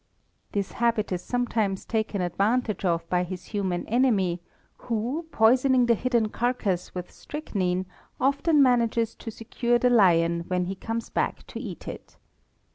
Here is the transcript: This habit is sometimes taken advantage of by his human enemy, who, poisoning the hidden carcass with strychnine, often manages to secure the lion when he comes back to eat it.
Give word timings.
This 0.53 0.71
habit 0.71 1.11
is 1.11 1.21
sometimes 1.21 1.85
taken 1.85 2.21
advantage 2.21 2.83
of 2.83 3.07
by 3.07 3.23
his 3.23 3.45
human 3.53 3.85
enemy, 3.87 4.41
who, 4.79 5.27
poisoning 5.31 5.85
the 5.85 5.93
hidden 5.93 6.29
carcass 6.29 6.95
with 6.95 7.11
strychnine, 7.11 7.85
often 8.19 8.63
manages 8.63 9.13
to 9.13 9.29
secure 9.29 9.77
the 9.77 9.91
lion 9.91 10.45
when 10.47 10.65
he 10.65 10.73
comes 10.73 11.11
back 11.11 11.45
to 11.53 11.59
eat 11.59 11.87
it. 11.87 12.17